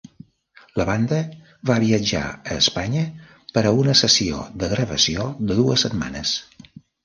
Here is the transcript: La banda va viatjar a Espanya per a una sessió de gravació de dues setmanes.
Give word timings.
La 0.79 0.85
banda 0.89 1.19
va 1.71 1.75
viatjar 1.83 2.23
a 2.31 2.57
Espanya 2.57 3.05
per 3.59 3.65
a 3.67 3.75
una 3.83 3.97
sessió 4.03 4.43
de 4.65 4.73
gravació 4.75 5.31
de 5.49 5.63
dues 5.63 5.89
setmanes. 5.89 6.37